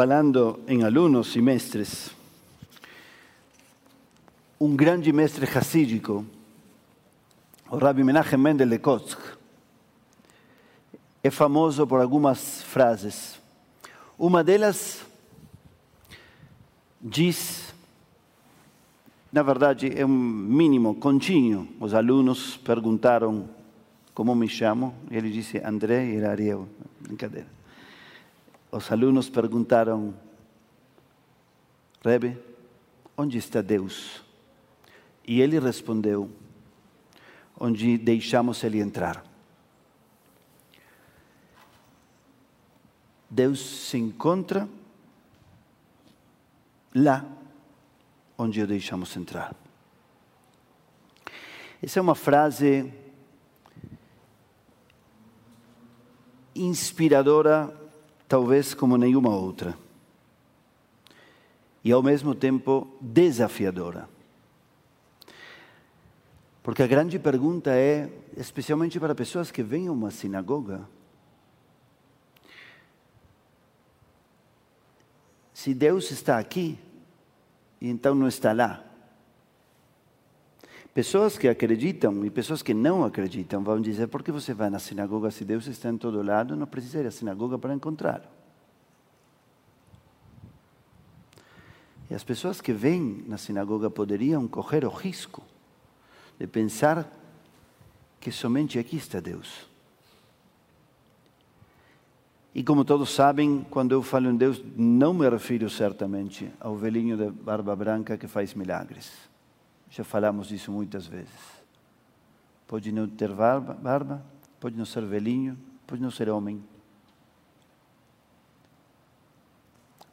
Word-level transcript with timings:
falando 0.00 0.60
em 0.66 0.82
alunos 0.82 1.36
e 1.36 1.42
mestres, 1.42 2.10
um 4.58 4.74
grande 4.74 5.12
mestre 5.12 5.44
hassídico, 5.44 6.24
o 7.68 7.76
Rabbi 7.76 8.02
Menachem 8.02 8.38
Mendel 8.38 8.70
de 8.70 8.80
é 11.22 11.30
famoso 11.30 11.86
por 11.86 12.00
algumas 12.00 12.62
frases. 12.62 13.38
Uma 14.18 14.42
delas 14.42 15.04
diz, 16.98 17.74
na 19.30 19.42
verdade 19.42 19.92
é 19.94 20.06
um 20.06 20.08
mínimo, 20.08 20.94
continho. 20.94 21.68
Os 21.78 21.92
alunos 21.92 22.56
perguntaram 22.56 23.50
como 24.14 24.34
me 24.34 24.48
chamo, 24.48 24.94
e 25.10 25.16
ele 25.18 25.30
disse 25.30 25.58
André 25.58 26.06
e 26.06 26.16
era 26.16 26.30
Ariel. 26.30 26.66
Brincadeira. 27.00 27.59
Os 28.72 28.90
alunos 28.92 29.28
perguntaram, 29.28 30.14
Rebe, 32.04 32.38
onde 33.16 33.36
está 33.36 33.60
Deus? 33.60 34.24
E 35.26 35.40
ele 35.40 35.58
respondeu, 35.58 36.30
onde 37.58 37.98
deixamos 37.98 38.62
ele 38.62 38.80
entrar. 38.80 39.24
Deus 43.28 43.60
se 43.60 43.98
encontra 43.98 44.68
lá 46.94 47.24
onde 48.36 48.62
o 48.62 48.66
deixamos 48.66 49.16
entrar. 49.16 49.54
Essa 51.82 51.98
é 51.98 52.02
uma 52.02 52.14
frase 52.14 52.92
inspiradora, 56.54 57.79
talvez 58.30 58.74
como 58.74 58.96
nenhuma 58.96 59.34
outra. 59.34 59.76
E 61.82 61.90
ao 61.90 62.00
mesmo 62.00 62.32
tempo 62.32 62.86
desafiadora. 63.00 64.08
Porque 66.62 66.84
a 66.84 66.86
grande 66.86 67.18
pergunta 67.18 67.72
é, 67.74 68.08
especialmente 68.36 69.00
para 69.00 69.16
pessoas 69.16 69.50
que 69.50 69.64
vêm 69.64 69.88
a 69.88 69.92
uma 69.92 70.12
sinagoga, 70.12 70.88
se 75.52 75.74
Deus 75.74 76.12
está 76.12 76.38
aqui, 76.38 76.78
então 77.82 78.14
não 78.14 78.28
está 78.28 78.52
lá. 78.52 78.84
Pessoas 80.92 81.38
que 81.38 81.46
acreditam 81.46 82.24
e 82.24 82.30
pessoas 82.30 82.62
que 82.62 82.74
não 82.74 83.04
acreditam 83.04 83.62
vão 83.62 83.80
dizer: 83.80 84.08
por 84.08 84.22
que 84.22 84.32
você 84.32 84.52
vai 84.52 84.68
na 84.68 84.80
sinagoga 84.80 85.30
se 85.30 85.44
Deus 85.44 85.66
está 85.66 85.88
em 85.88 85.96
todo 85.96 86.22
lado? 86.22 86.56
Não 86.56 86.66
precisa 86.66 86.98
ir 86.98 87.06
à 87.06 87.10
sinagoga 87.10 87.58
para 87.58 87.72
encontrá-lo. 87.72 88.24
E 92.10 92.14
as 92.14 92.24
pessoas 92.24 92.60
que 92.60 92.72
vêm 92.72 93.24
na 93.28 93.38
sinagoga 93.38 93.88
poderiam 93.88 94.48
correr 94.48 94.84
o 94.84 94.88
risco 94.88 95.42
de 96.36 96.46
pensar 96.48 97.08
que 98.18 98.32
somente 98.32 98.76
aqui 98.76 98.96
está 98.96 99.20
Deus. 99.20 99.70
E 102.52 102.64
como 102.64 102.84
todos 102.84 103.10
sabem, 103.10 103.64
quando 103.70 103.92
eu 103.92 104.02
falo 104.02 104.28
em 104.28 104.36
Deus, 104.36 104.60
não 104.76 105.14
me 105.14 105.28
refiro 105.30 105.70
certamente 105.70 106.50
ao 106.58 106.76
velhinho 106.76 107.16
de 107.16 107.30
barba 107.30 107.76
branca 107.76 108.18
que 108.18 108.26
faz 108.26 108.54
milagres. 108.54 109.29
Já 109.90 110.04
falamos 110.04 110.48
disso 110.48 110.70
muitas 110.70 111.06
vezes. 111.06 111.60
Pode 112.66 112.92
não 112.92 113.08
ter 113.08 113.32
barba, 113.32 113.74
barba 113.74 114.24
pode 114.60 114.76
não 114.76 114.84
ser 114.84 115.04
velhinho, 115.06 115.58
pode 115.86 116.02
não 116.02 116.10
ser 116.10 116.28
homem. 116.28 116.62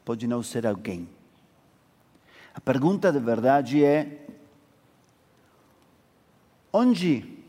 Pode 0.05 0.25
não 0.25 0.41
ser 0.41 0.65
alguém. 0.65 1.07
A 2.55 2.61
pergunta 2.61 3.11
de 3.11 3.19
verdade 3.19 3.83
é: 3.83 4.25
Onde 6.71 7.43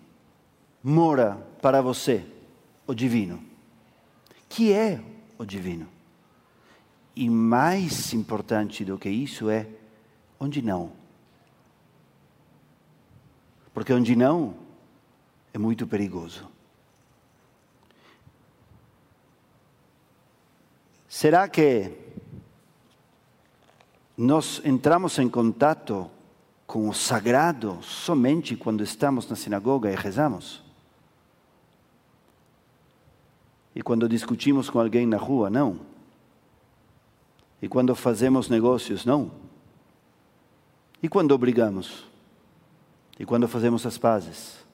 mora 0.82 1.36
para 1.62 1.80
você 1.80 2.26
o 2.84 2.92
divino? 2.92 3.42
Que 4.48 4.72
é 4.72 5.00
o 5.38 5.44
divino? 5.44 5.86
E 7.14 7.30
mais 7.30 8.12
importante 8.12 8.84
do 8.84 8.98
que 8.98 9.08
isso 9.08 9.48
é 9.48 9.68
onde 10.40 10.60
não. 10.60 10.97
Porque 13.78 13.92
onde 13.92 14.16
não 14.16 14.56
é 15.54 15.56
muito 15.56 15.86
perigoso. 15.86 16.48
Será 21.08 21.48
que 21.48 21.92
nós 24.16 24.60
entramos 24.64 25.16
em 25.20 25.28
contato 25.28 26.10
com 26.66 26.88
o 26.88 26.92
sagrado 26.92 27.78
somente 27.80 28.56
quando 28.56 28.82
estamos 28.82 29.28
na 29.28 29.36
sinagoga 29.36 29.92
e 29.92 29.94
rezamos? 29.94 30.60
E 33.76 33.80
quando 33.80 34.08
discutimos 34.08 34.68
com 34.68 34.80
alguém 34.80 35.06
na 35.06 35.18
rua, 35.18 35.48
não. 35.48 35.78
E 37.62 37.68
quando 37.68 37.94
fazemos 37.94 38.48
negócios, 38.48 39.04
não. 39.04 39.30
E 41.00 41.08
quando 41.08 41.38
brigamos? 41.38 42.07
E 43.18 43.26
quando 43.26 43.48
fazemos 43.48 43.84
as 43.84 43.98
pazes? 43.98 44.64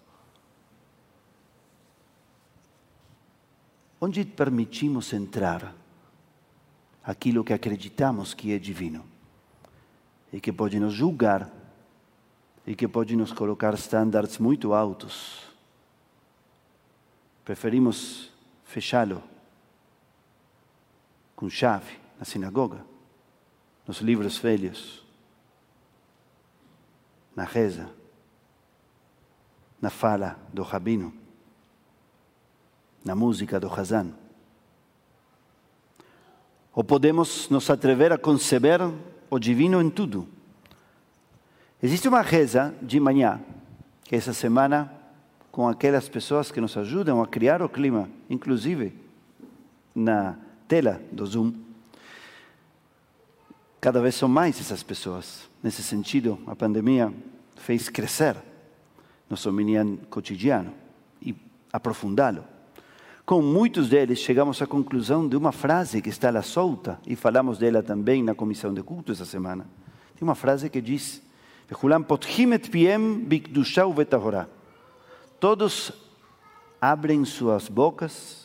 Onde 4.00 4.24
permitimos 4.24 5.12
entrar 5.12 5.74
aquilo 7.02 7.42
que 7.42 7.52
acreditamos 7.52 8.34
que 8.34 8.52
é 8.52 8.58
divino 8.58 9.04
e 10.32 10.40
que 10.40 10.52
pode 10.52 10.78
nos 10.78 10.92
julgar 10.92 11.50
e 12.66 12.74
que 12.74 12.88
pode 12.88 13.16
nos 13.16 13.32
colocar 13.32 13.74
estándares 13.74 14.38
muito 14.38 14.72
altos. 14.72 15.42
Preferimos 17.44 18.30
fechá-lo 18.64 19.22
com 21.36 21.48
chave 21.48 21.98
na 22.18 22.24
sinagoga, 22.24 22.84
nos 23.86 23.98
livros 23.98 24.38
velhos, 24.38 25.04
na 27.36 27.44
reza, 27.44 27.90
na 29.84 29.90
fala 29.90 30.38
do 30.50 30.62
rabino, 30.62 31.12
na 33.04 33.14
música 33.14 33.60
do 33.60 33.68
Hazan. 33.70 34.12
Ou 36.74 36.82
podemos 36.82 37.50
nos 37.50 37.68
atrever 37.68 38.10
a 38.10 38.16
conceber 38.16 38.80
o 39.28 39.38
divino 39.38 39.82
em 39.82 39.90
tudo 39.90 40.26
Existe 41.84 42.08
uma 42.08 42.22
reza 42.22 42.74
de 42.80 42.98
manhã, 42.98 43.38
que 44.04 44.16
essa 44.16 44.32
semana, 44.32 44.90
com 45.52 45.68
aquelas 45.68 46.08
pessoas 46.08 46.50
que 46.50 46.58
nos 46.58 46.74
ajudam 46.78 47.22
a 47.22 47.26
criar 47.26 47.60
o 47.60 47.68
clima, 47.68 48.08
inclusive 48.30 48.98
na 49.94 50.34
tela 50.66 51.02
do 51.12 51.26
Zoom, 51.26 51.52
cada 53.82 54.00
vez 54.00 54.14
são 54.14 54.30
mais 54.30 54.58
essas 54.58 54.82
pessoas. 54.82 55.46
Nesse 55.62 55.82
sentido, 55.82 56.38
a 56.46 56.56
pandemia 56.56 57.12
fez 57.54 57.90
crescer 57.90 58.34
nosso 59.28 59.52
minian 59.52 59.96
cotidiano 60.10 60.72
e 61.20 61.34
aprofundá-lo. 61.72 62.44
Com 63.26 63.40
muitos 63.40 63.88
deles, 63.88 64.18
chegamos 64.18 64.60
à 64.60 64.66
conclusão 64.66 65.26
de 65.26 65.34
uma 65.34 65.50
frase 65.50 66.02
que 66.02 66.10
está 66.10 66.30
lá 66.30 66.42
solta, 66.42 67.00
e 67.06 67.16
falamos 67.16 67.56
dela 67.56 67.82
também 67.82 68.22
na 68.22 68.34
comissão 68.34 68.74
de 68.74 68.82
culto 68.82 69.12
essa 69.12 69.24
semana. 69.24 69.66
Tem 70.14 70.22
uma 70.22 70.34
frase 70.34 70.68
que 70.68 70.80
diz: 70.80 71.22
Todos 75.40 75.92
abrem 76.80 77.24
suas 77.24 77.68
bocas 77.68 78.44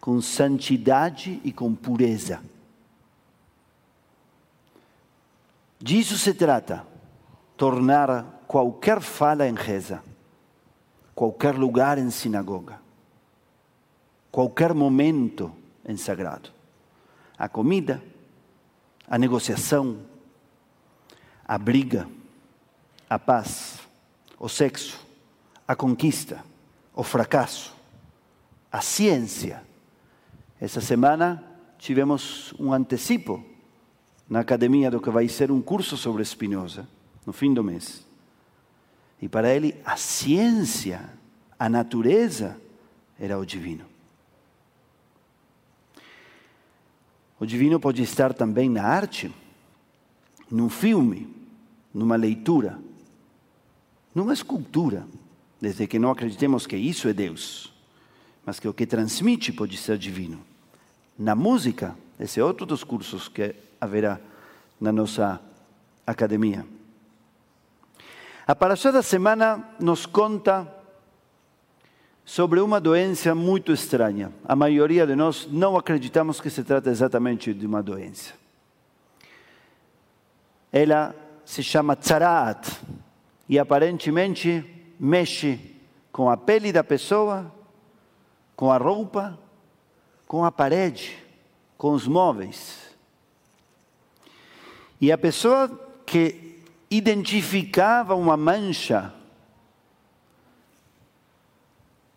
com 0.00 0.20
santidade 0.20 1.40
e 1.44 1.52
com 1.52 1.74
pureza. 1.74 2.40
Disso 5.80 6.16
se 6.16 6.34
trata, 6.34 6.86
tornar 7.56 8.37
qualquer 8.48 9.02
fala 9.02 9.46
em 9.46 9.54
reza, 9.54 10.02
qualquer 11.14 11.54
lugar 11.54 11.98
em 11.98 12.10
sinagoga, 12.10 12.80
qualquer 14.32 14.72
momento 14.72 15.52
em 15.84 15.98
sagrado. 15.98 16.50
A 17.36 17.46
comida, 17.46 18.02
a 19.06 19.18
negociação, 19.18 19.98
a 21.46 21.58
briga, 21.58 22.08
a 23.08 23.18
paz, 23.18 23.80
o 24.40 24.48
sexo, 24.48 24.98
a 25.66 25.76
conquista, 25.76 26.42
o 26.94 27.02
fracasso, 27.02 27.76
a 28.72 28.80
ciência. 28.80 29.62
Essa 30.58 30.80
semana 30.80 31.44
tivemos 31.76 32.54
um 32.58 32.72
antecipo 32.72 33.44
na 34.28 34.40
academia 34.40 34.90
do 34.90 35.00
que 35.00 35.10
vai 35.10 35.28
ser 35.28 35.52
um 35.52 35.60
curso 35.60 35.98
sobre 35.98 36.24
Spinoza, 36.24 36.88
no 37.26 37.32
fim 37.32 37.52
do 37.52 37.62
mês. 37.62 38.07
E 39.20 39.28
para 39.28 39.54
ele, 39.54 39.74
a 39.84 39.96
ciência, 39.96 41.10
a 41.58 41.68
natureza, 41.68 42.56
era 43.18 43.38
o 43.38 43.44
divino. 43.44 43.84
O 47.40 47.46
divino 47.46 47.78
pode 47.78 48.02
estar 48.02 48.32
também 48.32 48.68
na 48.68 48.84
arte, 48.84 49.32
num 50.50 50.68
filme, 50.68 51.28
numa 51.92 52.16
leitura, 52.16 52.78
numa 54.14 54.32
escultura, 54.32 55.06
desde 55.60 55.86
que 55.86 55.98
não 55.98 56.10
acreditemos 56.10 56.66
que 56.66 56.76
isso 56.76 57.08
é 57.08 57.12
Deus, 57.12 57.72
mas 58.44 58.58
que 58.58 58.68
o 58.68 58.74
que 58.74 58.86
transmite 58.86 59.52
pode 59.52 59.76
ser 59.76 59.98
divino. 59.98 60.40
Na 61.18 61.34
música, 61.34 61.96
esse 62.18 62.40
é 62.40 62.44
outro 62.44 62.64
dos 62.64 62.82
cursos 62.82 63.28
que 63.28 63.54
haverá 63.80 64.20
na 64.80 64.92
nossa 64.92 65.40
academia. 66.06 66.64
A 68.48 68.54
paraxá 68.54 68.90
da 68.90 69.02
semana 69.02 69.62
nos 69.78 70.06
conta 70.06 70.66
sobre 72.24 72.60
uma 72.60 72.80
doença 72.80 73.34
muito 73.34 73.72
estranha. 73.72 74.32
A 74.42 74.56
maioria 74.56 75.06
de 75.06 75.14
nós 75.14 75.46
não 75.52 75.76
acreditamos 75.76 76.40
que 76.40 76.48
se 76.48 76.64
trata 76.64 76.88
exatamente 76.88 77.52
de 77.52 77.66
uma 77.66 77.82
doença. 77.82 78.32
Ela 80.72 81.14
se 81.44 81.62
chama 81.62 81.94
tzaraat 81.94 82.70
e 83.46 83.58
aparentemente 83.58 84.64
mexe 84.98 85.76
com 86.10 86.30
a 86.30 86.36
pele 86.38 86.72
da 86.72 86.82
pessoa, 86.82 87.52
com 88.56 88.72
a 88.72 88.78
roupa, 88.78 89.38
com 90.26 90.42
a 90.42 90.50
parede, 90.50 91.22
com 91.76 91.92
os 91.92 92.08
móveis. 92.08 92.96
E 94.98 95.12
a 95.12 95.18
pessoa 95.18 95.68
que 96.06 96.48
identificava 96.90 98.14
uma 98.14 98.36
mancha 98.36 99.12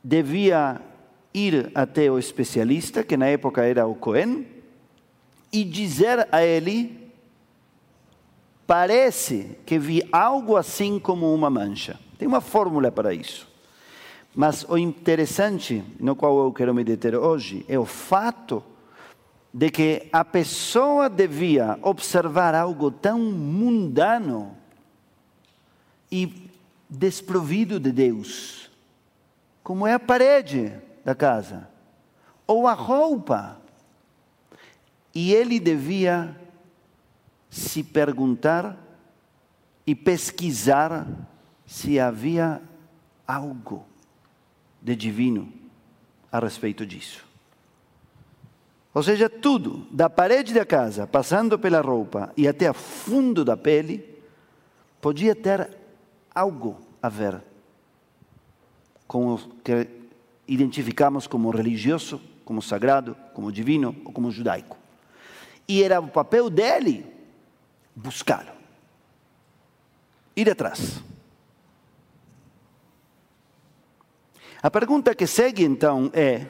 devia 0.03 0.81
ir 1.33 1.71
até 1.75 2.11
o 2.11 2.17
especialista, 2.17 3.03
que 3.03 3.15
na 3.15 3.27
época 3.27 3.63
era 3.63 3.85
o 3.85 3.95
Cohen, 3.95 4.45
e 5.51 5.63
dizer 5.63 6.27
a 6.31 6.43
ele: 6.43 7.11
parece 8.65 9.57
que 9.65 9.77
vi 9.77 10.07
algo 10.11 10.55
assim 10.55 10.99
como 10.99 11.33
uma 11.33 11.49
mancha. 11.49 11.99
Tem 12.17 12.27
uma 12.27 12.41
fórmula 12.41 12.91
para 12.91 13.13
isso. 13.13 13.49
Mas 14.33 14.63
o 14.69 14.77
interessante, 14.77 15.83
no 15.99 16.15
qual 16.15 16.45
eu 16.45 16.53
quero 16.53 16.73
me 16.73 16.83
deter 16.83 17.15
hoje, 17.15 17.65
é 17.67 17.77
o 17.77 17.85
fato 17.85 18.63
de 19.53 19.69
que 19.69 20.07
a 20.13 20.23
pessoa 20.23 21.09
devia 21.09 21.77
observar 21.81 22.55
algo 22.55 22.89
tão 22.89 23.19
mundano 23.19 24.60
e 26.11 26.51
desprovido 26.89 27.79
de 27.79 27.91
Deus, 27.91 28.69
como 29.63 29.87
é 29.87 29.93
a 29.93 29.99
parede 29.99 30.73
da 31.05 31.15
casa, 31.15 31.69
ou 32.45 32.67
a 32.67 32.73
roupa. 32.73 33.57
E 35.15 35.33
ele 35.33 35.59
devia 35.59 36.35
se 37.49 37.83
perguntar 37.83 38.77
e 39.85 39.95
pesquisar 39.95 41.07
se 41.65 41.99
havia 41.99 42.61
algo 43.27 43.85
de 44.81 44.95
divino 44.95 45.51
a 46.31 46.39
respeito 46.39 46.85
disso. 46.85 47.25
Ou 48.93 49.01
seja, 49.01 49.29
tudo, 49.29 49.87
da 49.89 50.09
parede 50.09 50.53
da 50.53 50.65
casa, 50.65 51.07
passando 51.07 51.57
pela 51.57 51.79
roupa 51.79 52.33
e 52.35 52.47
até 52.47 52.69
o 52.69 52.73
fundo 52.73 53.45
da 53.45 53.55
pele, 53.55 54.05
podia 54.99 55.33
ter 55.33 55.80
algo 56.33 56.79
a 57.01 57.09
ver 57.09 57.41
com 59.07 59.33
o 59.33 59.37
que 59.63 59.87
identificamos 60.47 61.27
como 61.27 61.51
religioso, 61.51 62.21
como 62.45 62.61
sagrado, 62.61 63.15
como 63.33 63.51
divino 63.51 63.95
ou 64.05 64.11
como 64.11 64.31
judaico. 64.31 64.77
E 65.67 65.83
era 65.83 65.99
o 65.99 66.07
papel 66.07 66.49
dele 66.49 67.05
buscá-lo, 67.95 68.51
ir 70.35 70.49
atrás. 70.49 71.01
A 74.61 74.69
pergunta 74.69 75.15
que 75.15 75.25
segue 75.25 75.63
então 75.63 76.11
é: 76.13 76.45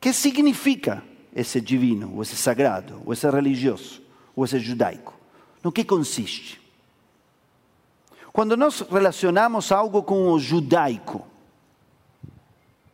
que 0.00 0.12
significa 0.12 1.02
esse 1.34 1.60
divino, 1.60 2.14
ou 2.14 2.22
esse 2.22 2.36
sagrado, 2.36 3.02
ou 3.04 3.12
esse 3.12 3.28
religioso, 3.30 4.02
ou 4.34 4.44
esse 4.44 4.58
judaico? 4.58 5.18
No 5.62 5.72
que 5.72 5.84
consiste? 5.84 6.63
Quando 8.34 8.56
nós 8.56 8.80
relacionamos 8.80 9.70
algo 9.70 10.02
com 10.02 10.32
o 10.32 10.40
judaico, 10.40 11.24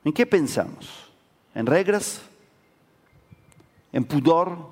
em 0.05 0.13
que 0.13 0.27
pensamos? 0.27 1.11
Em 1.57 1.65
regras? 1.65 2.21
Em 3.91 4.03
pudor? 4.03 4.71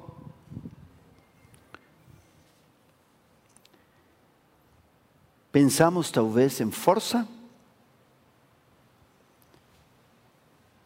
Pensamos 5.50 6.10
talvez 6.10 6.60
em 6.60 6.70
força? 6.70 7.26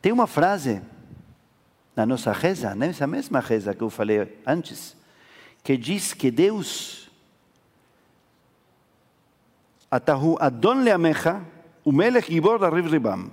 Tem 0.00 0.12
uma 0.12 0.28
frase 0.28 0.80
na 1.96 2.06
nossa 2.06 2.30
reza, 2.30 2.72
nessa 2.76 3.08
mesma 3.08 3.40
reza 3.40 3.74
que 3.74 3.82
eu 3.82 3.90
falei 3.90 4.40
antes, 4.46 4.96
que 5.64 5.76
diz 5.76 6.14
que 6.14 6.30
Deus, 6.30 7.01
Atahu 9.92 10.38
Adon 10.40 10.82
Leamecha, 10.82 11.44
o 11.84 11.92
Melech 11.92 12.32
Gibor 12.32 12.58
da 12.58 12.70
Ribam. 12.70 13.30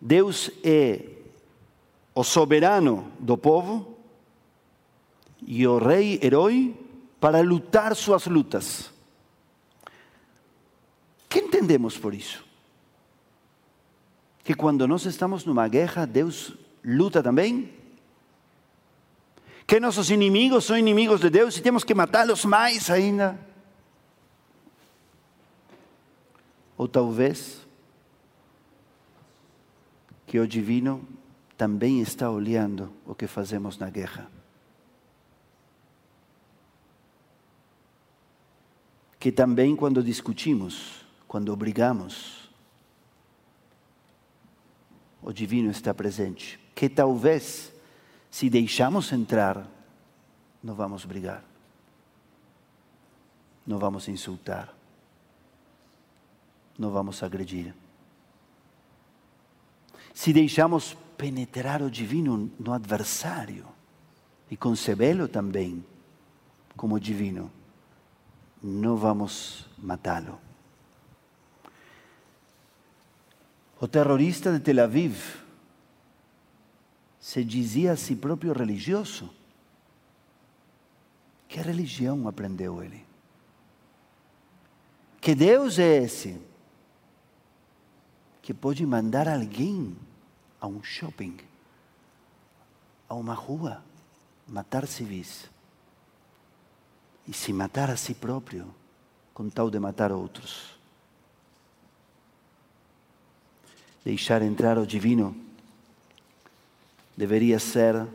Deus 0.00 0.50
é 0.64 1.04
o 2.14 2.24
soberano 2.24 3.12
do 3.18 3.36
povo 3.36 3.94
e 5.46 5.66
o 5.66 5.76
rei 5.76 6.18
herói 6.22 6.74
para 7.20 7.42
lutar 7.42 7.94
suas 7.94 8.24
lutas. 8.26 8.90
Que 11.28 11.40
entendemos 11.40 11.98
por 11.98 12.14
isso? 12.14 12.42
Que 14.42 14.54
quando 14.54 14.88
nós 14.88 15.04
estamos 15.04 15.44
numa 15.44 15.68
guerra, 15.68 16.06
Deus 16.06 16.54
luta 16.82 17.22
também? 17.22 17.70
Que 19.66 19.78
nossos 19.78 20.08
inimigos 20.08 20.64
são 20.64 20.78
inimigos 20.78 21.20
de 21.20 21.28
Deus 21.28 21.58
e 21.58 21.60
temos 21.60 21.84
que 21.84 21.94
matá-los 21.94 22.46
mais 22.46 22.88
ainda? 22.88 23.38
Ou 26.84 26.88
talvez 26.88 27.66
que 30.26 30.38
o 30.38 30.46
divino 30.46 31.02
também 31.56 32.02
está 32.02 32.30
olhando 32.30 32.92
o 33.06 33.14
que 33.14 33.26
fazemos 33.26 33.78
na 33.78 33.88
guerra. 33.88 34.30
Que 39.18 39.32
também 39.32 39.74
quando 39.74 40.02
discutimos, 40.02 41.06
quando 41.26 41.56
brigamos, 41.56 42.50
o 45.22 45.32
divino 45.32 45.70
está 45.70 45.94
presente. 45.94 46.60
Que 46.74 46.90
talvez, 46.90 47.72
se 48.30 48.50
deixamos 48.50 49.10
entrar, 49.10 49.66
não 50.62 50.74
vamos 50.74 51.06
brigar, 51.06 51.42
não 53.66 53.78
vamos 53.78 54.06
insultar, 54.06 54.83
não 56.78 56.90
vamos 56.90 57.22
agredir. 57.22 57.74
Se 60.12 60.32
deixamos 60.32 60.96
penetrar 61.16 61.82
o 61.82 61.90
divino 61.90 62.50
no 62.58 62.72
adversário 62.72 63.66
e 64.50 64.56
concebê-lo 64.56 65.26
também 65.26 65.84
como 66.76 67.00
divino, 67.00 67.50
não 68.62 68.96
vamos 68.96 69.66
matá-lo. 69.78 70.38
O 73.80 73.88
terrorista 73.88 74.52
de 74.52 74.60
Tel 74.60 74.82
Aviv 74.82 75.44
se 77.20 77.44
dizia 77.44 77.92
a 77.92 77.96
si 77.96 78.16
próprio 78.16 78.52
religioso. 78.52 79.30
Que 81.48 81.60
religião 81.60 82.26
aprendeu 82.28 82.82
ele? 82.82 83.04
Que 85.20 85.34
Deus 85.34 85.78
é 85.78 86.02
esse 86.02 86.40
que 88.44 88.52
pode 88.52 88.84
mandar 88.84 89.26
alguém 89.26 89.96
a 90.60 90.66
um 90.66 90.82
shopping, 90.82 91.38
a 93.08 93.14
uma 93.14 93.32
rua, 93.32 93.82
matar 94.46 94.86
civis. 94.86 95.48
E 97.26 97.32
se 97.32 97.54
matar 97.54 97.88
a 97.88 97.96
si 97.96 98.12
próprio 98.12 98.66
com 99.32 99.48
tal 99.48 99.70
de 99.70 99.80
matar 99.80 100.12
outros. 100.12 100.76
Deixar 104.04 104.42
entrar 104.42 104.76
o 104.76 104.86
divino 104.86 105.34
deveria 107.16 107.58
ser 107.58 108.06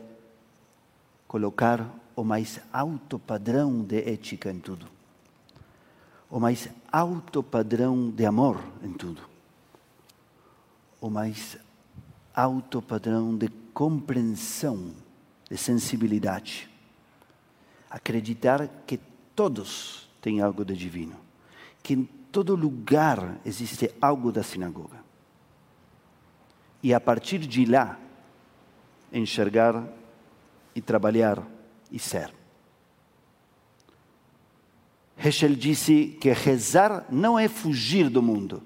colocar 1.26 1.92
o 2.14 2.22
mais 2.22 2.60
alto 2.72 3.18
padrão 3.18 3.82
de 3.82 3.98
ética 4.08 4.48
em 4.52 4.60
tudo, 4.60 4.86
o 6.30 6.38
mais 6.38 6.68
alto 6.92 7.42
padrão 7.42 8.12
de 8.12 8.24
amor 8.24 8.62
em 8.84 8.92
tudo, 8.92 9.29
o 11.00 11.08
mais 11.08 11.56
alto 12.34 12.80
padrão 12.82 13.36
de 13.36 13.48
compreensão 13.72 14.94
de 15.48 15.56
sensibilidade. 15.56 16.68
Acreditar 17.88 18.68
que 18.86 18.98
todos 19.34 20.08
têm 20.20 20.40
algo 20.40 20.64
de 20.64 20.76
divino, 20.76 21.16
que 21.82 21.94
em 21.94 22.04
todo 22.04 22.54
lugar 22.54 23.40
existe 23.44 23.90
algo 24.00 24.30
da 24.30 24.42
sinagoga. 24.42 25.02
E 26.82 26.94
a 26.94 27.00
partir 27.00 27.38
de 27.38 27.64
lá, 27.64 27.98
enxergar 29.12 29.86
e 30.74 30.80
trabalhar 30.80 31.44
e 31.90 31.98
ser. 31.98 32.32
Heschel 35.22 35.54
disse 35.54 36.16
que 36.20 36.32
rezar 36.32 37.04
não 37.10 37.38
é 37.38 37.48
fugir 37.48 38.08
do 38.08 38.22
mundo, 38.22 38.62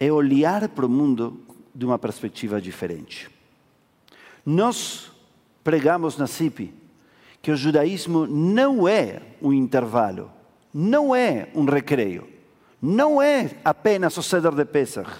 é 0.00 0.10
olhar 0.10 0.66
para 0.70 0.86
o 0.86 0.88
mundo 0.88 1.38
de 1.74 1.84
uma 1.84 1.98
perspectiva 1.98 2.58
diferente. 2.58 3.30
Nós 4.44 5.12
pregamos 5.62 6.16
na 6.16 6.26
CIP 6.26 6.72
que 7.42 7.52
o 7.52 7.56
judaísmo 7.56 8.26
não 8.26 8.88
é 8.88 9.20
um 9.42 9.52
intervalo, 9.52 10.30
não 10.72 11.14
é 11.14 11.50
um 11.54 11.66
recreio, 11.66 12.26
não 12.80 13.20
é 13.20 13.58
apenas 13.62 14.16
o 14.16 14.22
ceder 14.22 14.54
de 14.54 14.64
Pesach 14.64 15.10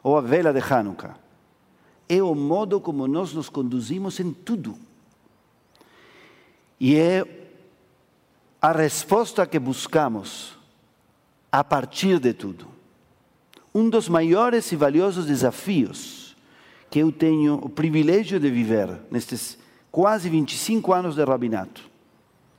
ou 0.00 0.16
a 0.16 0.20
vela 0.20 0.52
de 0.52 0.60
Hanukkah. 0.60 1.16
É 2.08 2.22
o 2.22 2.34
modo 2.34 2.80
como 2.80 3.08
nós 3.08 3.32
nos 3.32 3.48
conduzimos 3.48 4.20
em 4.20 4.32
tudo. 4.32 4.78
E 6.78 6.96
é 6.96 7.24
a 8.62 8.70
resposta 8.70 9.46
que 9.46 9.58
buscamos 9.58 10.56
a 11.50 11.64
partir 11.64 12.20
de 12.20 12.32
tudo. 12.32 12.74
Um 13.74 13.90
dos 13.90 14.08
maiores 14.08 14.70
e 14.70 14.76
valiosos 14.76 15.26
desafios 15.26 16.36
que 16.88 17.00
eu 17.00 17.10
tenho 17.10 17.54
o 17.54 17.68
privilégio 17.68 18.38
de 18.38 18.48
viver 18.48 19.00
nestes 19.10 19.58
quase 19.90 20.28
25 20.28 20.92
anos 20.92 21.16
de 21.16 21.24
rabinato, 21.24 21.82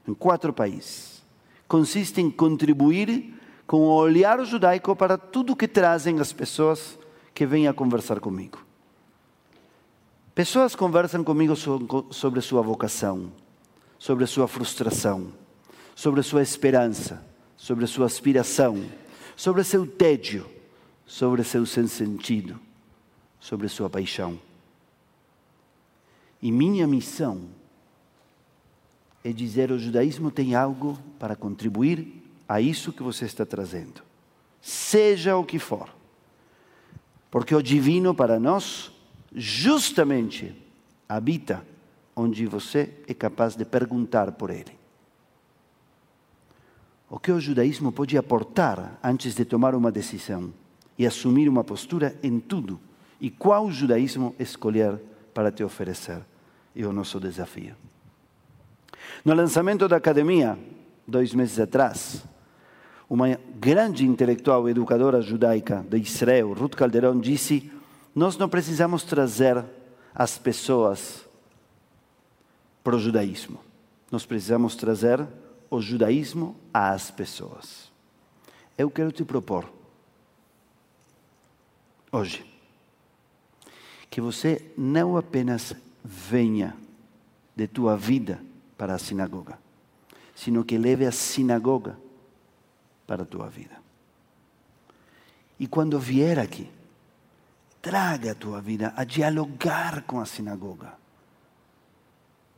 em 0.08 0.14
quatro 0.14 0.52
países, 0.52 1.24
consiste 1.68 2.20
em 2.20 2.30
contribuir 2.30 3.34
com 3.66 3.78
o 3.78 3.94
olhar 3.94 4.44
judaico 4.46 4.96
para 4.96 5.18
tudo 5.18 5.56
que 5.56 5.68
trazem 5.68 6.20
as 6.20 6.34
pessoas 6.34 7.00
que 7.34 7.46
vêm 7.46 7.68
a 7.68 7.74
conversar 7.74 8.20
comigo. 8.20 8.66
Pessoas 10.34 10.76
conversam 10.76 11.24
comigo 11.24 11.56
sobre 12.12 12.42
sua 12.42 12.62
vocação, 12.62 13.32
sobre 13.98 14.28
sua 14.28 14.50
frustração, 14.50 15.32
sobre 15.96 16.22
sua 16.22 16.42
esperança, 16.42 17.26
sobre 17.56 17.88
sua 17.88 18.06
aspiração, 18.06 18.84
sobre 19.36 19.64
seu 19.64 19.88
tédio, 19.88 20.46
sobre 21.06 21.44
seu 21.44 21.66
sentido, 21.66 22.60
sobre 23.40 23.68
sua 23.68 23.90
paixão. 23.90 24.40
E 26.42 26.52
minha 26.52 26.88
missão 26.88 27.42
é 29.24 29.32
dizer: 29.32 29.72
o 29.72 29.80
judaísmo 29.80 30.32
tem 30.32 30.56
algo 30.56 30.98
para 31.20 31.36
contribuir 31.36 32.24
a 32.48 32.62
isso 32.62 32.94
que 32.94 33.04
você 33.04 33.26
está 33.26 33.46
trazendo, 33.46 34.02
seja 34.62 35.36
o 35.36 35.44
que 35.44 35.60
for. 35.60 35.90
Porque 37.30 37.54
o 37.54 37.62
divino 37.62 38.16
para 38.16 38.40
nós 38.40 38.92
justamente 39.34 40.56
habita 41.10 41.66
onde 42.16 42.46
você 42.46 42.94
é 43.08 43.14
capaz 43.14 43.56
de 43.56 43.66
perguntar 43.66 44.32
por 44.32 44.50
ele. 44.50 44.72
O 47.10 47.20
que 47.20 47.32
o 47.32 47.40
judaísmo 47.40 47.92
pode 47.92 48.18
aportar 48.18 48.98
antes 49.04 49.36
de 49.36 49.44
tomar 49.44 49.76
uma 49.76 49.92
decisão 49.92 50.54
e 50.98 51.06
assumir 51.06 51.50
uma 51.50 51.64
postura 51.64 52.18
em 52.24 52.40
tudo, 52.40 52.80
e 53.20 53.30
qual 53.30 53.70
judaísmo 53.72 54.36
escolher 54.40 55.00
para 55.34 55.52
te 55.52 55.64
oferecer, 55.64 56.22
é 56.76 56.86
o 56.86 56.94
nosso 56.94 57.20
desafio. 57.20 57.76
No 59.24 59.34
lançamento 59.34 59.88
da 59.88 59.98
academia, 59.98 60.58
dois 61.08 61.34
meses 61.34 61.60
atrás, 61.60 62.24
uma 63.10 63.38
grande 63.60 64.06
intelectual 64.06 64.68
educadora 64.68 65.22
judaica 65.22 65.86
de 65.90 65.98
Israel, 65.98 66.54
Ruth 66.54 66.76
Calderon, 66.76 67.20
disse: 67.20 67.72
Nós 68.14 68.38
não 68.38 68.50
precisamos 68.50 69.04
trazer 69.04 69.64
as 70.14 70.38
pessoas 70.38 71.26
para 72.84 72.96
o 72.96 73.00
judaísmo. 73.00 73.60
Nós 74.12 74.26
precisamos 74.26 74.76
trazer 74.76 75.26
o 75.70 75.82
judaísmo 75.82 76.56
às 76.74 77.12
pessoas. 77.12 77.92
Eu 78.78 78.90
quero 78.90 79.12
te 79.12 79.24
propor, 79.24 79.70
hoje, 82.16 82.46
que 84.10 84.22
você 84.22 84.72
não 84.78 85.18
apenas 85.18 85.74
venha 86.04 86.76
de 87.56 87.68
tua 87.68 87.98
vida 87.98 88.42
para 88.78 88.96
a 88.96 89.00
sinagoga, 89.00 89.60
sino 90.34 90.64
que 90.64 90.78
leve 90.78 91.06
a 91.06 91.12
sinagoga 91.12 91.98
para 93.06 93.24
a 93.24 93.26
tua 93.26 93.48
vida. 93.48 93.76
E 95.60 95.68
quando 95.68 96.00
vier 96.00 96.40
aqui, 96.40 96.70
traga 97.82 98.32
a 98.32 98.36
tua 98.36 98.62
vida 98.62 98.94
a 98.96 99.04
dialogar 99.04 100.04
com 100.04 100.20
a 100.20 100.26
sinagoga 100.26 101.06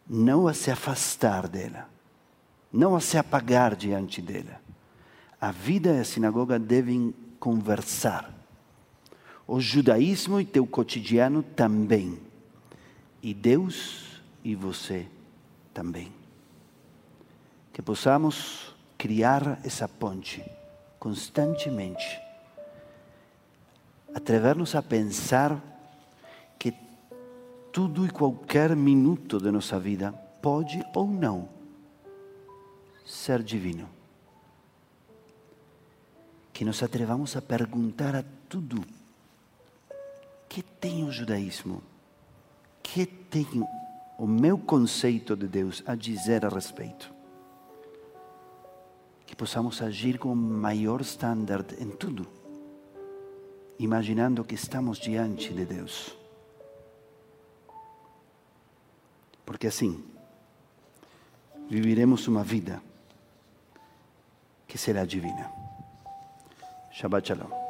não 0.10 0.48
a 0.48 0.54
se 0.54 0.72
afastar 0.72 1.48
dela, 1.48 1.90
não 2.72 2.96
a 2.96 3.02
se 3.02 3.18
apagar 3.18 3.76
diante 3.76 4.22
dela. 4.22 4.62
A 5.40 5.52
vida 5.52 5.96
e 5.96 6.00
a 6.00 6.06
sinagoga 6.06 6.58
devem 6.58 7.14
conversar. 7.40 8.34
O 9.48 9.60
judaísmo 9.62 10.42
e 10.42 10.46
teu 10.46 10.68
cotidiano 10.68 11.42
também. 11.42 12.20
E 13.24 13.34
Deus 13.34 14.22
e 14.44 14.54
você 14.56 15.08
também. 15.74 16.12
Que 17.72 17.82
possamos 17.82 18.75
criar 18.98 19.60
essa 19.63 19.88
ponte 19.88 20.44
constantemente. 21.00 22.20
Atrever-nos 24.13 24.75
a 24.75 24.82
pensar 24.82 25.62
tudo 27.77 28.08
e 28.08 28.10
qualquer 28.10 28.75
minuto 28.75 29.39
de 29.39 29.51
nossa 29.51 29.80
vida 29.80 30.12
pode 30.42 30.84
ou 30.96 31.08
não 31.08 31.48
ser 33.06 33.44
divino. 33.44 33.88
Que 36.51 36.66
nos 36.66 36.82
atrevamos 36.82 37.38
a 37.38 37.42
perguntar 37.44 38.16
a 38.16 38.24
tudo: 38.50 38.84
que 40.50 40.62
tem 40.63 41.04
o 41.04 41.12
judaísmo? 41.12 41.82
Que 42.82 43.06
tem 43.06 43.46
o 44.18 44.25
meu 44.25 44.58
conceito 44.58 45.36
de 45.36 45.48
Deus 45.48 45.84
a 45.86 45.96
dizer 45.96 46.46
a 46.46 46.50
respeito? 46.50 47.13
Que 49.25 49.36
possamos 49.36 49.82
agir 49.82 50.18
com 50.18 50.34
maior 50.34 51.01
standard 51.01 51.75
em 51.80 51.89
tudo, 51.89 52.27
imaginando 53.77 54.44
que 54.44 54.56
estamos 54.56 54.98
diante 54.98 55.54
de 55.54 55.66
Deus. 55.66 56.18
Porque 59.46 59.68
assim, 59.68 60.04
viviremos 61.70 62.27
uma 62.27 62.44
vida 62.44 62.82
que 64.68 64.77
será 64.77 65.06
divina. 65.06 65.51
Shabbat 66.92 67.27
Shalom. 67.27 67.67